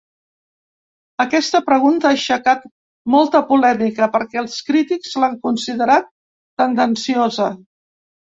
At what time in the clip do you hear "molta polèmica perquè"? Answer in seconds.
3.15-4.41